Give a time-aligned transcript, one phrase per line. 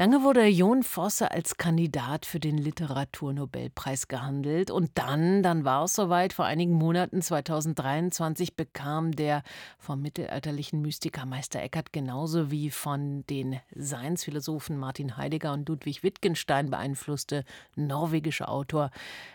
[0.00, 5.94] Lange wurde Jon Fosse als Kandidat für den Literaturnobelpreis gehandelt und dann, dann war es
[5.94, 9.42] soweit, vor einigen Monaten 2023 bekam der
[9.76, 16.70] vom mittelalterlichen Mystiker Meister Eckhart genauso wie von den Seinsphilosophen Martin Heidegger und Ludwig Wittgenstein
[16.70, 17.44] beeinflusste
[17.74, 18.92] norwegische Autor,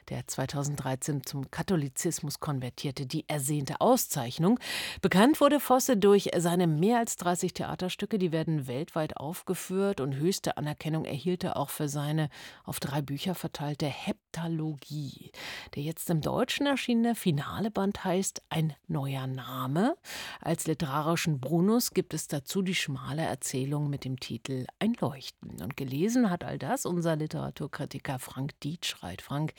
[0.08, 4.62] der 2013 zum Katholizismus konvertierte, die ersehnte Auszeichnung.
[5.02, 10.53] Bekannt wurde Fosse durch seine mehr als 30 Theaterstücke, die werden weltweit aufgeführt und höchste
[10.58, 12.30] Anerkennung erhielt er auch für seine
[12.64, 15.32] auf drei Bücher verteilte Heptalogie.
[15.76, 19.96] Der jetzt im Deutschen erschienene finale Band heißt Ein neuer Name.
[20.42, 25.62] Als literarischen Bonus gibt es dazu die schmale Erzählung mit dem Titel Ein Leuchten.
[25.62, 29.22] Und gelesen hat all das unser Literaturkritiker Frank Dietschreit.
[29.22, 29.54] Frank,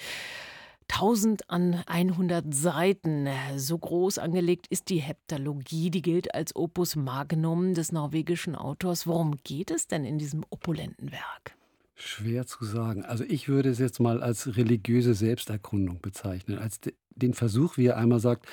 [0.91, 3.29] 1000 an 100 Seiten.
[3.57, 9.07] So groß angelegt ist die Heptalogie, die gilt als Opus Magnum des norwegischen Autors.
[9.07, 11.57] Worum geht es denn in diesem opulenten Werk?
[11.97, 13.05] Schwer zu sagen.
[13.05, 17.97] Also ich würde es jetzt mal als religiöse Selbsterkundung bezeichnen, als den Versuch, wie er
[17.97, 18.47] einmal sagt,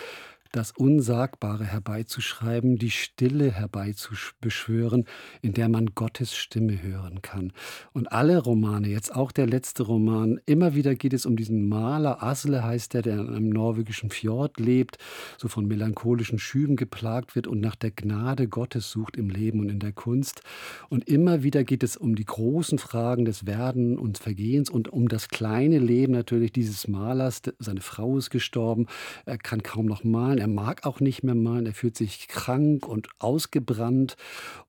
[0.51, 5.05] das Unsagbare herbeizuschreiben, die Stille herbeizubeschwören,
[5.41, 7.53] in der man Gottes Stimme hören kann.
[7.93, 12.21] Und alle Romane, jetzt auch der letzte Roman, immer wieder geht es um diesen Maler,
[12.21, 14.97] Asle heißt er, der in einem norwegischen Fjord lebt,
[15.37, 19.69] so von melancholischen Schüben geplagt wird und nach der Gnade Gottes sucht im Leben und
[19.69, 20.41] in der Kunst.
[20.89, 25.07] Und immer wieder geht es um die großen Fragen des Werden und Vergehens und um
[25.07, 27.41] das kleine Leben natürlich dieses Malers.
[27.59, 28.87] Seine Frau ist gestorben,
[29.25, 32.87] er kann kaum noch malen er mag auch nicht mehr malen, er fühlt sich krank
[32.87, 34.15] und ausgebrannt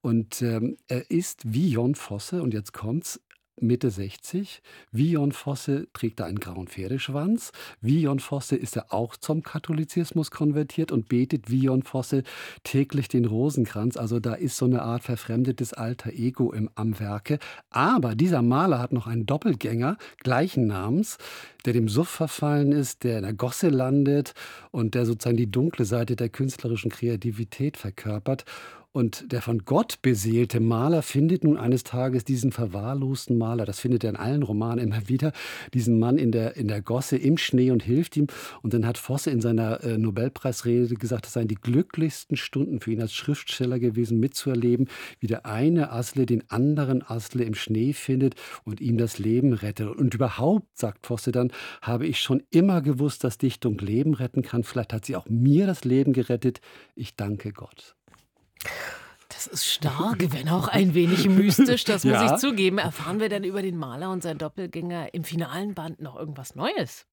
[0.02, 3.20] und ähm, er ist wie Jon Fosse, und jetzt kommt's,
[3.60, 4.60] Mitte 60.
[4.90, 7.52] Wie Jon Fosse trägt er einen grauen Pferdeschwanz.
[7.80, 12.24] Wie Jon Fosse ist er auch zum Katholizismus konvertiert und betet wie Jon Fosse
[12.64, 13.96] täglich den Rosenkranz.
[13.96, 17.38] Also da ist so eine Art verfremdetes alter Ego im, am Werke.
[17.70, 21.18] Aber dieser Maler hat noch einen Doppelgänger gleichen Namens,
[21.66, 24.34] der dem Suff verfallen ist, der in der Gosse landet
[24.70, 28.44] und der sozusagen die dunkle Seite der künstlerischen Kreativität verkörpert.
[28.94, 34.04] Und der von Gott beseelte Maler findet nun eines Tages diesen verwahrlosten Maler, das findet
[34.04, 35.32] er in allen Romanen immer wieder,
[35.72, 38.26] diesen Mann in der, in der Gosse im Schnee und hilft ihm.
[38.60, 42.92] Und dann hat Fosse in seiner äh, Nobelpreisrede gesagt, das seien die glücklichsten Stunden für
[42.92, 44.88] ihn als Schriftsteller gewesen, mitzuerleben,
[45.20, 49.88] wie der eine Asle den anderen Asle im Schnee findet und ihm das Leben rettet.
[49.88, 54.64] Und überhaupt, sagt Fosse dann, habe ich schon immer gewusst, dass Dichtung Leben retten kann.
[54.64, 56.60] Vielleicht hat sie auch mir das Leben gerettet.
[56.94, 57.94] Ich danke Gott.
[59.28, 62.34] Das ist stark, wenn auch ein wenig mystisch, das muss ja.
[62.34, 62.78] ich zugeben.
[62.78, 67.06] Erfahren wir denn über den Maler und seinen Doppelgänger im finalen Band noch irgendwas Neues?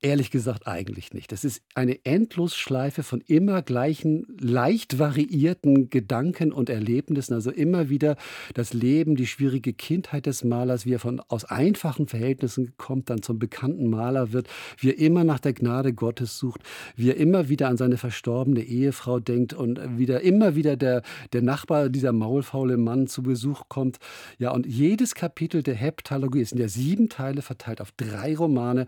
[0.00, 1.32] Ehrlich gesagt eigentlich nicht.
[1.32, 7.34] Das ist eine Endlosschleife von immer gleichen, leicht variierten Gedanken und Erlebnissen.
[7.34, 8.16] Also immer wieder
[8.54, 13.22] das Leben, die schwierige Kindheit des Malers, wie er von, aus einfachen Verhältnissen kommt, dann
[13.22, 14.46] zum bekannten Maler wird,
[14.78, 16.60] wie er immer nach der Gnade Gottes sucht,
[16.94, 21.42] wie er immer wieder an seine verstorbene Ehefrau denkt und wieder immer wieder der, der
[21.42, 23.98] Nachbar, dieser maulfaule Mann zu Besuch kommt.
[24.38, 28.86] Ja, und jedes Kapitel der Heptalogie ist in der sieben Teile verteilt auf drei Romane,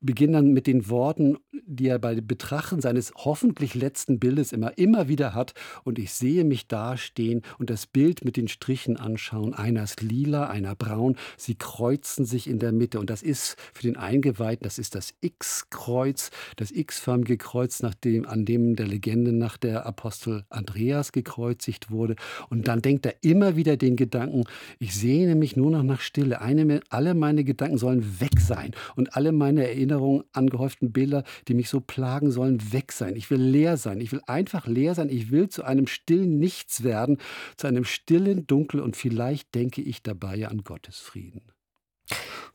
[0.00, 5.08] beginnen dann mit den Worten, die er bei Betrachten seines hoffentlich letzten Bildes immer, immer
[5.08, 5.54] wieder hat.
[5.84, 9.54] Und ich sehe mich dastehen und das Bild mit den Strichen anschauen.
[9.54, 11.16] Einer ist lila, einer braun.
[11.36, 13.00] Sie kreuzen sich in der Mitte.
[13.00, 18.26] Und das ist für den Eingeweihten, das ist das X-Kreuz, das X-förmige Kreuz, nach dem,
[18.26, 22.16] an dem der Legende nach der Apostel Andreas gekreuzigt wurde.
[22.50, 24.44] Und dann denkt er immer wieder den Gedanken,
[24.78, 26.40] ich sehne mich nur noch nach Stille.
[26.40, 31.54] Eine, alle meine Gedanken sollen weg sein und alle meine Erinnerungen an angehäuften Bilder, die
[31.54, 33.16] mich so plagen sollen, weg sein.
[33.16, 34.00] Ich will leer sein.
[34.00, 35.08] Ich will einfach leer sein.
[35.08, 37.18] Ich will zu einem stillen Nichts werden,
[37.56, 41.42] zu einem stillen Dunkel und vielleicht denke ich dabei ja an Gottes Frieden.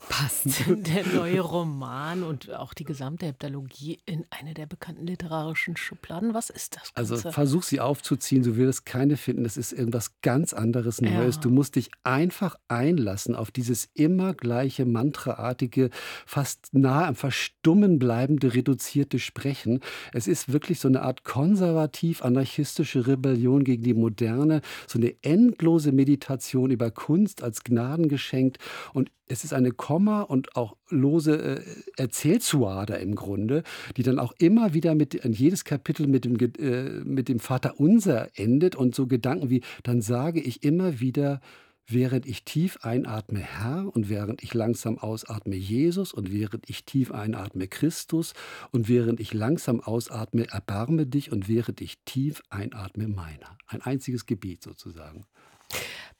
[0.09, 6.33] Passt der neue Roman und auch die gesamte Heptalogie in eine der bekannten literarischen Schubladen?
[6.33, 6.93] Was ist das?
[6.93, 7.15] Ganze?
[7.15, 9.43] Also versuch sie aufzuziehen, du wirst keine finden.
[9.43, 11.35] Das ist irgendwas ganz anderes Neues.
[11.35, 11.41] Ja.
[11.41, 15.89] Du musst dich einfach einlassen auf dieses immer gleiche mantraartige,
[16.25, 19.81] fast nah am Verstummen bleibende, reduzierte Sprechen.
[20.13, 26.69] Es ist wirklich so eine Art konservativ-anarchistische Rebellion gegen die Moderne, so eine endlose Meditation
[26.69, 28.59] über Kunst als Gnaden geschenkt
[28.93, 31.61] und es ist eine Komma und auch lose äh,
[31.95, 33.63] Erzählsuader im Grunde,
[33.95, 37.79] die dann auch immer wieder mit in jedes Kapitel mit dem, äh, mit dem Vater
[37.79, 41.39] Unser endet und so Gedanken wie, dann sage ich immer wieder,
[41.87, 47.13] während ich tief einatme Herr und während ich langsam ausatme Jesus und während ich tief
[47.13, 48.33] einatme Christus
[48.71, 53.57] und während ich langsam ausatme erbarme dich und während ich tief einatme meiner.
[53.67, 55.23] Ein einziges Gebet sozusagen.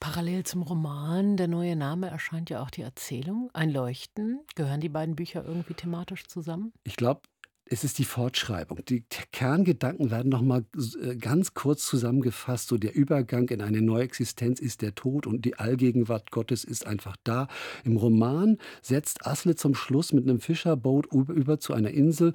[0.00, 4.40] Parallel zum Roman, der neue Name, erscheint ja auch die Erzählung, Ein Leuchten.
[4.54, 6.72] Gehören die beiden Bücher irgendwie thematisch zusammen?
[6.84, 7.22] Ich glaube,
[7.70, 8.80] es ist die Fortschreibung.
[8.88, 10.64] Die Kerngedanken werden noch mal
[11.02, 12.68] äh, ganz kurz zusammengefasst.
[12.68, 16.86] So der Übergang in eine neue Existenz ist der Tod und die Allgegenwart Gottes ist
[16.86, 17.48] einfach da.
[17.84, 22.32] Im Roman setzt Asle zum Schluss mit einem Fischerboot über zu einer Insel,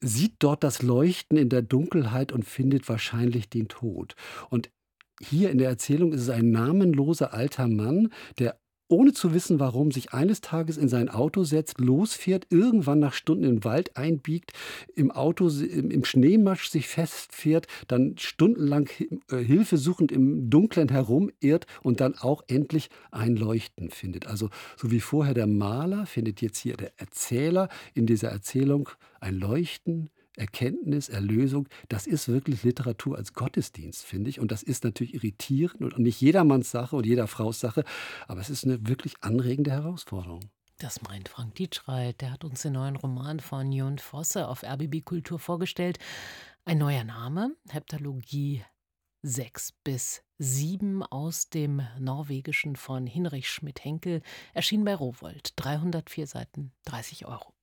[0.00, 4.14] sieht dort das Leuchten in der Dunkelheit und findet wahrscheinlich den Tod.
[4.50, 4.70] Und
[5.20, 8.58] hier in der Erzählung ist es ein namenloser alter Mann, der
[8.88, 13.44] ohne zu wissen warum, sich eines Tages in sein Auto setzt, losfährt, irgendwann nach Stunden
[13.44, 14.52] im Wald einbiegt,
[14.94, 18.88] im Auto im Schneematsch sich festfährt, dann stundenlang
[19.30, 24.26] äh, Hilfe suchend im Dunklen herumirrt und dann auch endlich ein Leuchten findet.
[24.26, 28.90] Also so wie vorher der Maler findet jetzt hier der Erzähler in dieser Erzählung
[29.20, 34.40] ein Leuchten, Erkenntnis, Erlösung, das ist wirklich Literatur als Gottesdienst, finde ich.
[34.40, 37.84] Und das ist natürlich irritierend und nicht jedermanns Sache und jeder Frau's Sache,
[38.26, 40.50] aber es ist eine wirklich anregende Herausforderung.
[40.78, 42.20] Das meint Frank Dietschreit.
[42.20, 45.98] Der hat uns den neuen Roman von Jon Fosse auf RBB Kultur vorgestellt.
[46.64, 48.64] Ein neuer Name, Heptalogie
[49.22, 54.22] 6 bis 7 aus dem Norwegischen von Hinrich Schmidt-Henkel,
[54.52, 55.52] erschien bei Rowold.
[55.56, 57.52] 304 Seiten, 30 Euro.